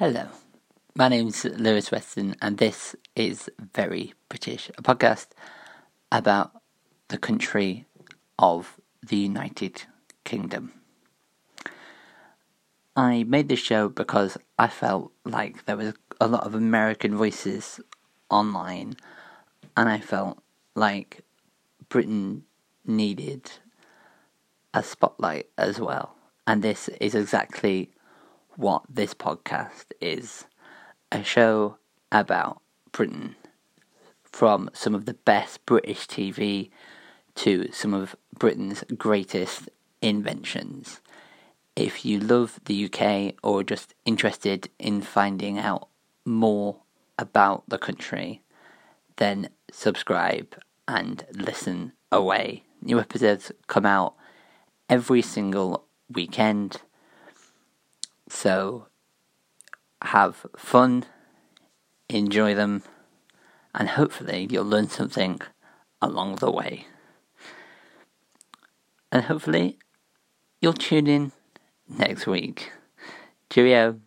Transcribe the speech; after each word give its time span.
Hello, 0.00 0.28
my 0.94 1.08
name's 1.08 1.44
Lewis 1.44 1.90
Weston, 1.90 2.34
and 2.40 2.56
this 2.56 2.96
is 3.14 3.50
Very 3.74 4.14
British, 4.30 4.70
a 4.78 4.82
podcast 4.82 5.26
about 6.10 6.52
the 7.08 7.18
country 7.18 7.84
of 8.38 8.80
the 9.06 9.16
United 9.16 9.82
Kingdom. 10.24 10.72
I 12.96 13.24
made 13.24 13.50
this 13.50 13.58
show 13.58 13.90
because 13.90 14.38
I 14.58 14.68
felt 14.68 15.12
like 15.26 15.66
there 15.66 15.76
was 15.76 15.92
a 16.18 16.26
lot 16.26 16.46
of 16.46 16.54
American 16.54 17.14
voices 17.14 17.78
online, 18.30 18.96
and 19.76 19.86
I 19.86 20.00
felt 20.00 20.42
like 20.74 21.26
Britain 21.90 22.44
needed 22.86 23.50
a 24.72 24.82
spotlight 24.82 25.50
as 25.58 25.78
well. 25.78 26.16
And 26.46 26.62
this 26.62 26.88
is 26.88 27.14
exactly 27.14 27.90
what 28.60 28.82
this 28.90 29.14
podcast 29.14 29.86
is 30.02 30.44
a 31.10 31.24
show 31.24 31.78
about 32.12 32.60
Britain 32.92 33.34
from 34.22 34.68
some 34.74 34.94
of 34.94 35.06
the 35.06 35.14
best 35.14 35.64
British 35.64 36.06
TV 36.06 36.68
to 37.34 37.72
some 37.72 37.94
of 37.94 38.14
Britain's 38.38 38.84
greatest 38.98 39.70
inventions. 40.02 41.00
If 41.74 42.04
you 42.04 42.20
love 42.20 42.60
the 42.66 42.84
UK 42.84 43.34
or 43.42 43.64
just 43.64 43.94
interested 44.04 44.68
in 44.78 45.00
finding 45.00 45.58
out 45.58 45.88
more 46.26 46.82
about 47.18 47.64
the 47.66 47.78
country, 47.78 48.42
then 49.16 49.48
subscribe 49.72 50.54
and 50.86 51.24
listen 51.32 51.92
away. 52.12 52.64
New 52.82 53.00
episodes 53.00 53.52
come 53.68 53.86
out 53.86 54.16
every 54.90 55.22
single 55.22 55.86
weekend. 56.12 56.82
So 58.30 58.86
have 60.02 60.46
fun, 60.56 61.04
enjoy 62.08 62.54
them, 62.54 62.84
and 63.74 63.88
hopefully 63.88 64.46
you'll 64.48 64.64
learn 64.64 64.88
something 64.88 65.40
along 66.00 66.36
the 66.36 66.50
way. 66.50 66.86
And 69.12 69.24
hopefully 69.24 69.78
you'll 70.60 70.72
tune 70.72 71.08
in 71.08 71.32
next 71.88 72.26
week. 72.26 72.72
Cheerio. 73.50 74.00